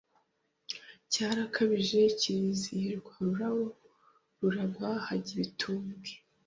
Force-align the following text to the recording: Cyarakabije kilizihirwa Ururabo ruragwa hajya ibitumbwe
Cyarakabije 1.11 1.99
kilizihirwa 2.19 3.11
Ururabo 3.23 3.63
ruragwa 4.39 4.89
hajya 5.05 5.31
ibitumbwe 5.35 6.11